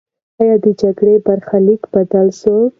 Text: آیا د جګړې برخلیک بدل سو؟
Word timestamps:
آیا 0.41 0.55
د 0.65 0.67
جګړې 0.81 1.15
برخلیک 1.25 1.81
بدل 1.93 2.27
سو؟ 2.39 2.55